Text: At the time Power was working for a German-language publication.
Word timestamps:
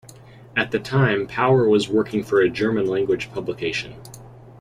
At 0.57 0.71
the 0.71 0.79
time 0.79 1.27
Power 1.27 1.69
was 1.69 1.87
working 1.87 2.23
for 2.23 2.41
a 2.41 2.49
German-language 2.49 3.31
publication. 3.33 3.93